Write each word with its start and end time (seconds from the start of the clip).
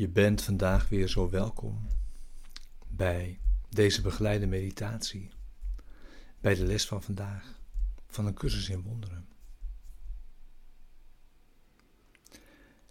Je 0.00 0.08
bent 0.08 0.42
vandaag 0.42 0.88
weer 0.88 1.08
zo 1.08 1.30
welkom 1.30 1.86
bij 2.88 3.40
deze 3.68 4.00
begeleide 4.00 4.46
meditatie, 4.46 5.30
bij 6.40 6.54
de 6.54 6.64
les 6.64 6.86
van 6.86 7.02
vandaag 7.02 7.60
van 8.06 8.26
een 8.26 8.34
cursus 8.34 8.68
in 8.68 8.82
wonderen. 8.82 9.28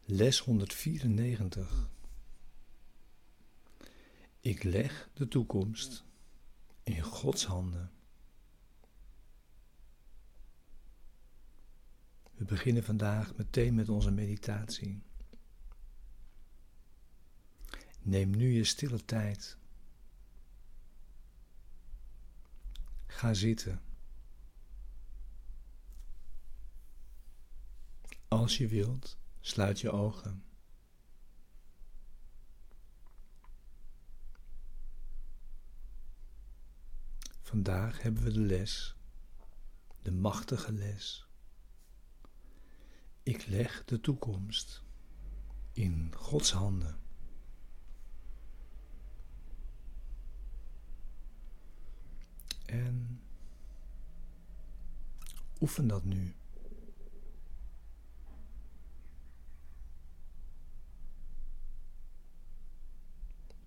Les 0.06 0.40
194. 0.40 1.90
Ik 4.40 4.64
leg 4.64 5.10
de 5.14 5.28
toekomst 5.28 6.04
in 6.84 7.02
Gods 7.02 7.46
handen. 7.46 7.92
We 12.36 12.46
beginnen 12.46 12.84
vandaag 12.84 13.36
meteen 13.36 13.76
met 13.76 13.90
onze 13.90 14.12
meditatie. 14.12 15.08
Neem 18.02 18.30
nu 18.30 18.52
je 18.52 18.64
stille 18.64 19.06
tijd. 19.06 19.58
Ga 23.08 23.34
zitten. 23.34 23.82
Als 28.28 28.58
je 28.58 28.68
wilt, 28.68 29.18
sluit 29.40 29.80
je 29.80 29.92
ogen. 29.92 30.44
Vandaag 37.42 38.02
hebben 38.02 38.24
we 38.24 38.32
de 38.32 38.40
les, 38.40 38.96
de 40.02 40.12
machtige 40.12 40.72
les. 40.72 41.28
Ik 43.24 43.46
leg 43.48 43.86
de 43.86 44.00
toekomst 44.00 44.84
in 45.72 46.14
Gods 46.16 46.52
handen. 46.52 47.09
En 52.70 53.22
oefen 55.62 55.88
dat 55.88 56.04
nu. 56.04 56.36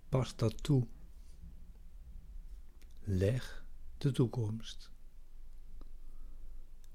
Pas 0.09 0.37
dat 0.37 0.63
toe. 0.63 0.87
Leg 3.01 3.65
de 3.99 4.13
toekomst 4.13 4.91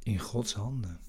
in 0.04 0.20
Gods 0.20 0.54
handen. 0.54 1.00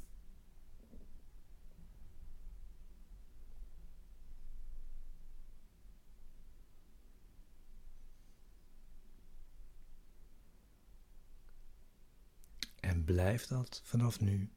Blijf 13.29 13.47
dat 13.47 13.81
vanaf 13.85 14.21
nu 14.21 14.51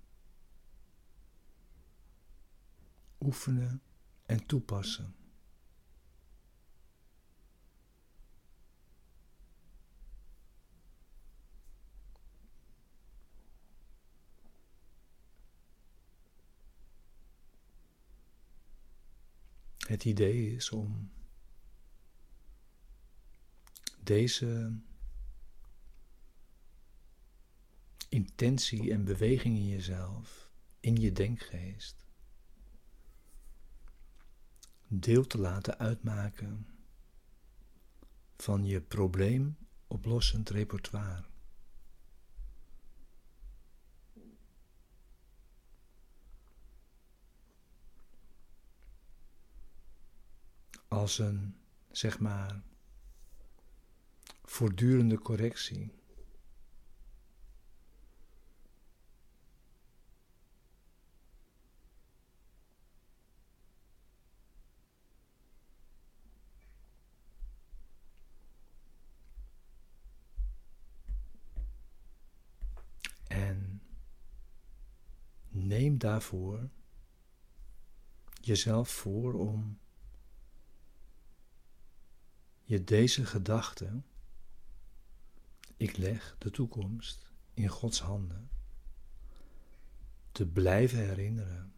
oefenen 3.20 3.82
en 4.26 4.46
toepassen. 4.46 5.16
Het 19.78 20.06
idee 20.06 20.56
is 20.56 20.70
om 20.70 21.12
deze 24.00 24.80
intentie 28.12 28.92
en 28.92 29.04
beweging 29.04 29.58
in 29.58 29.68
jezelf, 29.68 30.50
in 30.80 30.96
je 30.96 31.12
denkgeest, 31.12 32.06
deel 34.88 35.28
te 35.28 35.38
laten 35.38 35.80
uitmaken 35.80 36.68
van 38.38 38.66
je 38.66 38.82
probleemoplossend 38.82 40.50
repertoire. 40.50 41.26
Als 50.88 51.20
een, 51.20 51.56
zeg 51.92 52.20
maar, 52.20 52.64
voortdurende 54.44 55.20
correctie. 55.20 56.01
Neem 75.72 75.98
daarvoor 75.98 76.70
jezelf 78.42 78.90
voor 78.90 79.34
om 79.34 79.80
je 82.64 82.84
deze 82.84 83.26
gedachte, 83.26 84.02
ik 85.78 85.98
leg 85.98 86.36
de 86.38 86.52
toekomst 86.52 87.32
in 87.54 87.68
Gods 87.68 88.02
handen, 88.02 88.50
te 90.32 90.48
blijven 90.48 91.00
herinneren. 91.00 91.74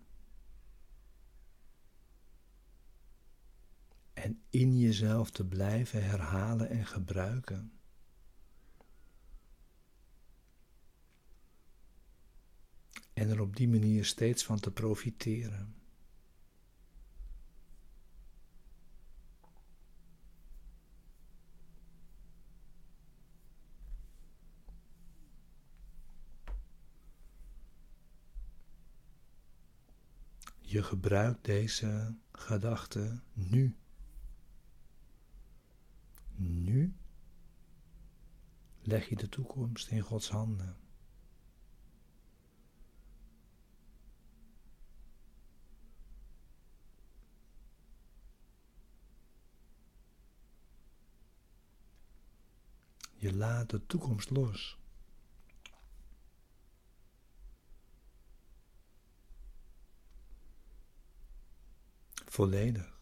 En 4.13 4.41
in 4.49 4.77
jezelf 4.77 5.31
te 5.31 5.45
blijven 5.45 6.05
herhalen 6.05 6.69
en 6.69 6.85
gebruiken. 6.85 7.71
En 13.13 13.29
er 13.29 13.41
op 13.41 13.55
die 13.55 13.67
manier 13.67 14.05
steeds 14.05 14.45
van 14.45 14.59
te 14.59 14.71
profiteren. 14.71 15.75
Je 30.61 30.83
gebruikt 30.83 31.45
deze 31.45 32.15
gedachte 32.31 33.21
nu. 33.33 33.77
Nu 36.35 36.95
leg 38.81 39.09
je 39.09 39.15
de 39.15 39.29
toekomst 39.29 39.87
in 39.87 40.01
Gods 40.01 40.29
handen. 40.29 40.82
Je 53.23 53.33
laat 53.33 53.69
de 53.69 53.85
toekomst 53.85 54.29
los. 54.29 54.77
Volledig. 62.25 62.99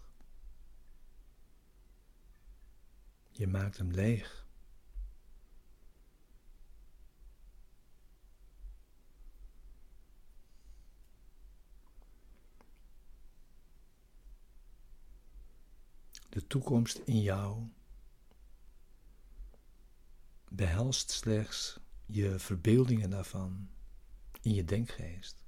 Je 3.32 3.48
maakt 3.48 3.78
hem 3.78 3.92
leeg. 3.92 4.46
De 16.30 16.48
toekomst 16.48 16.98
in 16.98 17.22
jou 17.22 17.70
behelst 20.54 21.10
slechts 21.10 21.80
je 22.06 22.40
verbeeldingen 22.40 23.10
daarvan 23.10 23.70
in 24.42 24.54
je 24.54 24.64
denkgeest. 24.64 25.44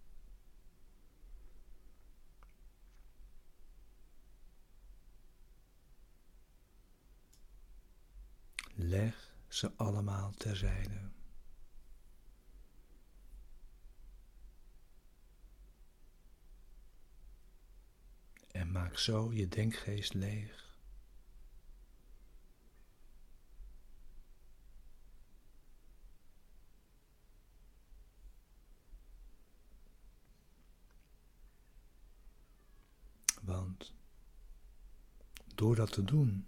Leg 8.75 9.31
ze 9.47 9.71
allemaal 9.75 10.31
terzijde. 10.31 11.11
En 18.51 18.71
maak 18.71 18.97
zo 18.97 19.33
je 19.33 19.47
denkgeest 19.47 20.13
leeg. 20.13 20.63
Want 33.43 33.93
door 35.63 35.75
dat 35.75 35.91
te 35.91 36.03
doen, 36.03 36.47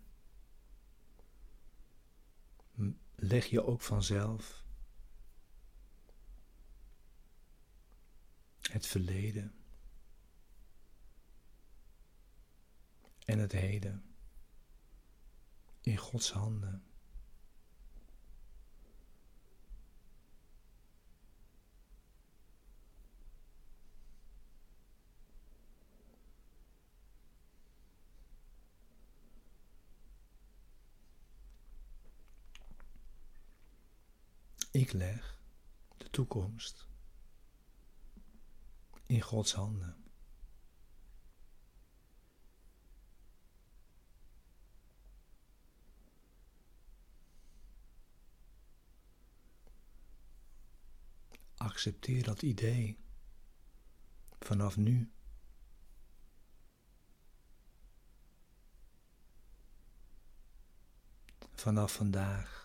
leg 3.15 3.45
je 3.45 3.63
ook 3.63 3.81
vanzelf 3.81 4.63
het 8.61 8.87
verleden 8.87 9.55
en 13.25 13.39
het 13.39 13.51
heden 13.51 14.15
in 15.81 15.97
Gods 15.97 16.31
handen. 16.31 16.83
Ik 34.75 34.91
leg 34.91 35.39
de 35.97 36.09
toekomst 36.09 36.87
in 39.05 39.21
Gods 39.21 39.53
handen. 39.53 40.03
Accepteer 51.57 52.23
dat 52.23 52.41
idee 52.41 52.99
vanaf 54.39 54.77
nu. 54.77 55.11
Vanaf 61.53 61.93
vandaag. 61.93 62.64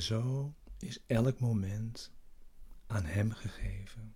Zo 0.00 0.54
is 0.78 0.98
elk 1.06 1.40
moment 1.40 2.12
aan 2.86 3.04
Hem 3.04 3.32
gegeven. 3.32 4.14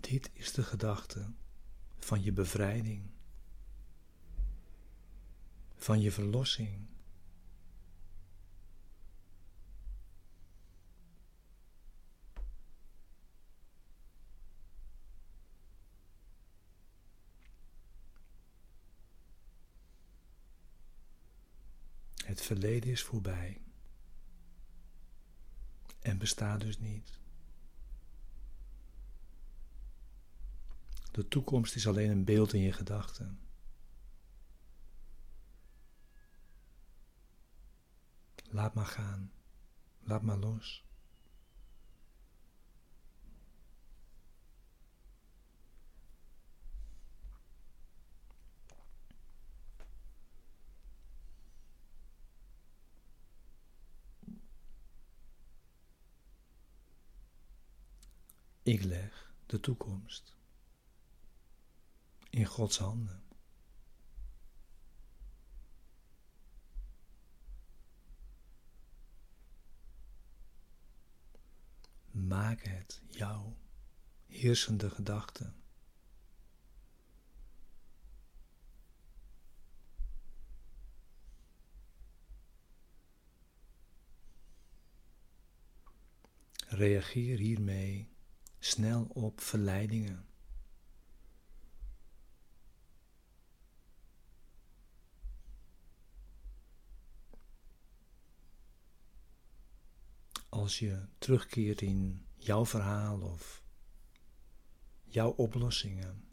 Dit 0.00 0.30
is 0.32 0.52
de 0.52 0.62
gedachte 0.62 1.32
van 1.98 2.22
je 2.22 2.32
bevrijding, 2.32 3.10
van 5.76 6.00
je 6.00 6.12
verlossing. 6.12 6.91
Het 22.32 22.40
verleden 22.40 22.90
is 22.90 23.02
voorbij 23.02 23.60
en 26.00 26.18
bestaat 26.18 26.60
dus 26.60 26.78
niet. 26.78 27.18
De 31.10 31.28
toekomst 31.28 31.74
is 31.74 31.86
alleen 31.86 32.10
een 32.10 32.24
beeld 32.24 32.52
in 32.52 32.60
je 32.60 32.72
gedachten. 32.72 33.40
Laat 38.50 38.74
maar 38.74 38.86
gaan, 38.86 39.32
laat 40.00 40.22
maar 40.22 40.38
los. 40.38 40.84
Ik 58.64 58.82
leg 58.82 59.34
de 59.46 59.60
toekomst 59.60 60.36
in 62.30 62.46
Gods 62.46 62.78
handen. 62.78 63.22
Maak 72.10 72.62
het 72.62 73.02
jouw 73.10 73.56
heersende 74.26 74.90
gedachte. 74.90 75.52
Reageer 86.68 87.38
hiermee 87.38 88.11
snel 88.64 89.04
op 89.04 89.40
verleidingen. 89.40 90.26
Als 100.48 100.78
je 100.78 101.06
terugkeert 101.18 101.80
in 101.80 102.26
jouw 102.36 102.66
verhaal 102.66 103.20
of 103.20 103.62
jouw 105.02 105.30
oplossingen. 105.30 106.31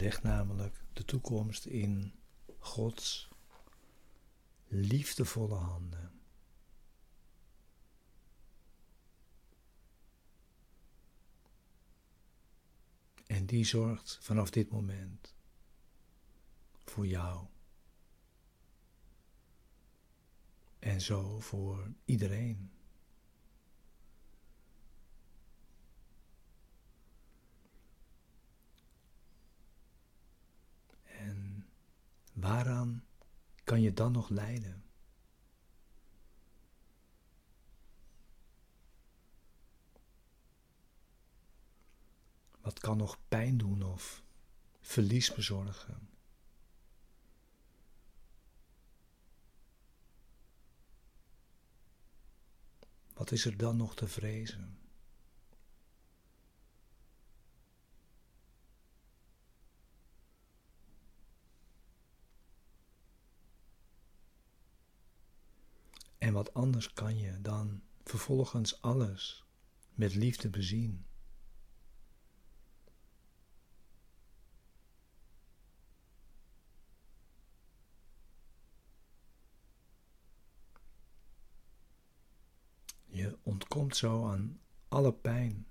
Legt 0.00 0.22
namelijk 0.22 0.84
de 0.92 1.04
toekomst 1.04 1.64
in 1.64 2.12
Gods 2.58 3.28
liefdevolle 4.66 5.54
handen. 5.54 6.12
En 13.26 13.46
die 13.46 13.64
zorgt 13.64 14.18
vanaf 14.20 14.50
dit 14.50 14.70
moment 14.70 15.34
voor 16.84 17.06
jou. 17.06 17.46
En 20.78 21.00
zo 21.00 21.40
voor 21.40 21.92
iedereen. 22.04 22.79
Waaraan 32.40 33.04
kan 33.64 33.80
je 33.80 33.92
dan 33.92 34.12
nog 34.12 34.28
lijden? 34.28 34.84
Wat 42.60 42.78
kan 42.78 42.96
nog 42.96 43.18
pijn 43.28 43.58
doen 43.58 43.82
of 43.82 44.22
verlies 44.80 45.34
bezorgen? 45.34 46.08
Wat 53.12 53.30
is 53.30 53.44
er 53.44 53.56
dan 53.56 53.76
nog 53.76 53.94
te 53.94 54.08
vrezen? 54.08 54.78
Anders 66.52 66.92
kan 66.92 67.18
je 67.18 67.40
dan 67.40 67.82
vervolgens 68.04 68.82
alles 68.82 69.44
met 69.94 70.14
liefde 70.14 70.48
bezien. 70.50 71.04
Je 83.06 83.38
ontkomt 83.42 83.96
zo 83.96 84.28
aan 84.28 84.60
alle 84.88 85.12
pijn 85.12 85.66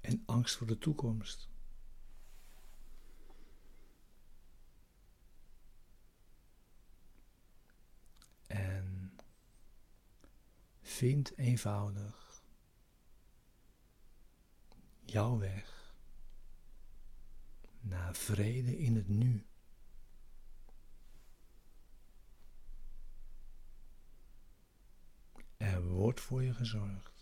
en 0.00 0.22
angst 0.26 0.56
voor 0.56 0.66
de 0.66 0.78
toekomst. 0.78 1.48
Vind 10.98 11.36
eenvoudig 11.36 12.42
jouw 15.04 15.38
weg 15.38 15.94
naar 17.80 18.14
vrede 18.14 18.78
in 18.78 18.96
het 18.96 19.08
nu. 19.08 19.46
Er 25.56 25.82
wordt 25.82 26.20
voor 26.20 26.42
je 26.42 26.54
gezorgd. 26.54 27.17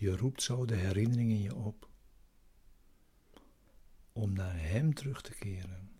Je 0.00 0.16
roept 0.16 0.42
zo 0.42 0.64
de 0.64 0.74
herinnering 0.74 1.30
in 1.30 1.40
je 1.42 1.54
op 1.54 1.88
om 4.12 4.32
naar 4.32 4.60
Hem 4.60 4.94
terug 4.94 5.22
te 5.22 5.34
keren. 5.34 5.90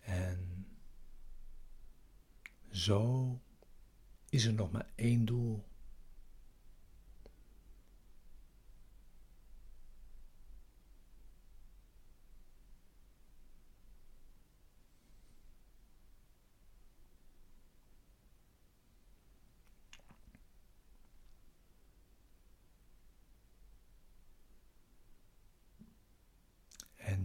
En 0.00 0.66
zo 2.70 3.40
is 4.28 4.44
er 4.44 4.52
nog 4.52 4.70
maar 4.70 4.90
één 4.94 5.24
doel. 5.24 5.64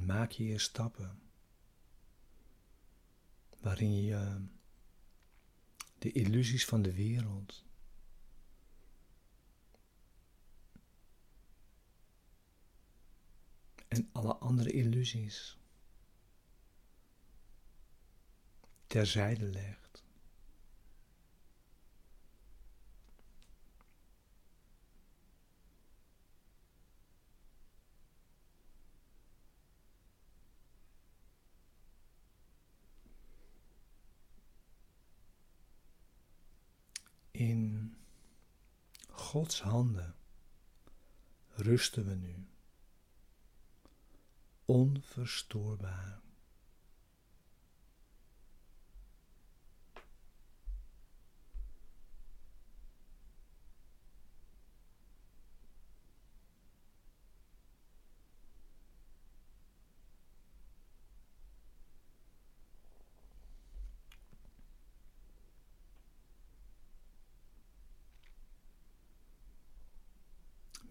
Maak 0.06 0.32
je 0.32 0.46
je 0.46 0.60
stappen 0.60 1.22
waarin 3.60 4.02
je 4.04 4.46
de 5.98 6.12
illusies 6.12 6.66
van 6.66 6.82
de 6.82 6.94
wereld 6.94 7.66
en 13.88 14.10
alle 14.12 14.36
andere 14.36 14.72
illusies 14.72 15.58
terzijde 18.88 19.46
legt. 19.46 20.04
In 37.32 37.96
Gods 39.34 39.62
handen 39.62 40.16
rusten 41.56 42.06
we 42.06 42.16
nu, 42.16 42.48
onverstoorbaar. 44.66 46.23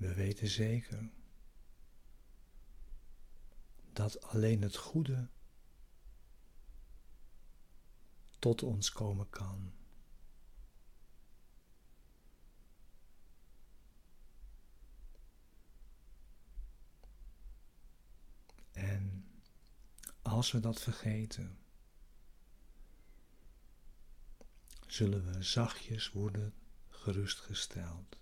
We 0.03 0.15
weten 0.15 0.49
zeker 0.49 1.11
dat 3.93 4.23
alleen 4.23 4.63
het 4.63 4.77
goede 4.77 5.29
tot 8.39 8.63
ons 8.63 8.93
komen 8.93 9.31
kan. 9.31 9.73
En 18.73 19.25
als 20.23 20.53
we 20.53 20.61
dat 20.61 20.81
vergeten, 20.81 21.59
zullen 24.87 25.33
we 25.33 25.43
zachtjes 25.43 26.11
worden 26.13 26.55
gerustgesteld. 26.89 28.21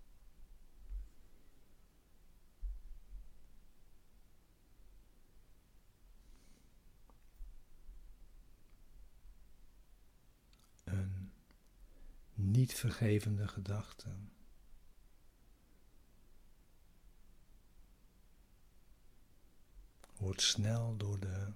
Een 10.85 11.33
niet 12.61 12.75
vergevende 12.75 13.49
gedachte. 13.49 14.09
Wordt 20.17 20.43
snel 20.43 20.97
door 20.97 21.21
de 21.21 21.53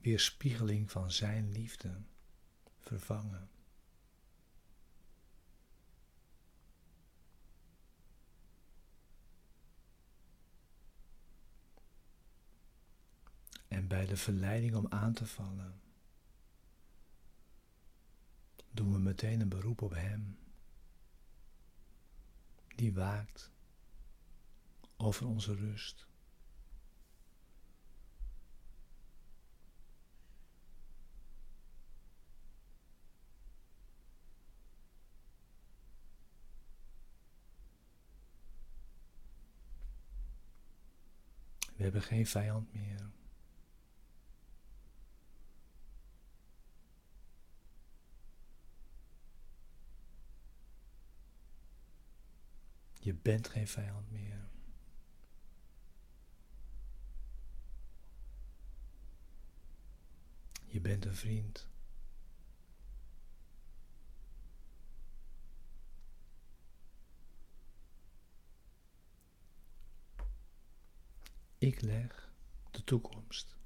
weerspiegeling 0.00 0.90
van 0.90 1.10
Zijn 1.10 1.52
liefde 1.52 2.02
vervangen. 2.78 3.50
En 13.68 13.88
bij 13.88 14.06
de 14.06 14.16
verleiding 14.16 14.74
om 14.74 14.86
aan 14.88 15.12
te 15.12 15.26
vallen, 15.26 15.80
doen 18.70 18.92
we 18.92 18.98
meteen 18.98 19.40
een 19.40 19.48
beroep 19.48 19.82
op 19.82 19.94
Hem, 19.94 20.38
die 22.76 22.94
waakt 22.94 23.50
over 24.96 25.26
onze 25.26 25.54
rust. 25.54 26.08
We 41.76 41.86
hebben 41.86 42.02
geen 42.02 42.26
vijand 42.26 42.74
meer. 42.74 43.10
Je 53.10 53.16
bent 53.16 53.48
geen 53.48 53.68
vijand 53.68 54.10
meer. 54.10 54.48
Je 60.66 60.80
bent 60.80 61.04
een 61.04 61.14
vriend. 61.14 61.68
Ik 71.58 71.80
leg 71.80 72.32
de 72.70 72.84
toekomst 72.84 73.56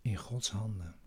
in 0.00 0.16
Gods 0.16 0.50
handen. 0.50 0.97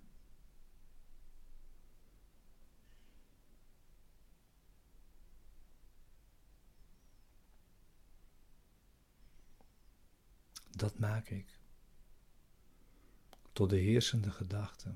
Dat 10.72 11.00
maak 11.00 11.30
ik 11.30 11.60
tot 13.52 13.70
de 13.70 13.78
heersende 13.78 14.32
gedachte 14.32 14.94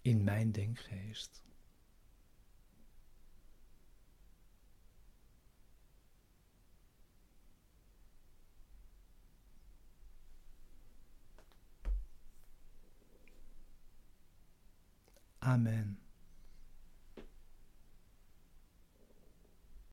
in 0.00 0.24
mijn 0.24 0.52
denkgeest. 0.52 1.42
Amen. 15.38 16.03